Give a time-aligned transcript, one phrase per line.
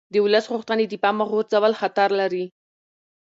[0.13, 2.45] د ولس غوښتنې د پامه غورځول خطر لري